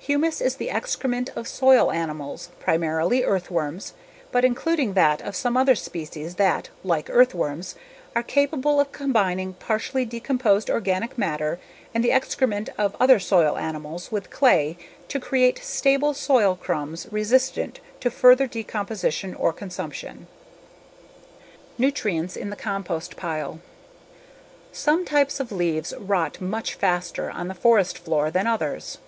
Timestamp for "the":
0.56-0.68, 12.02-12.10, 22.50-22.56, 27.46-27.54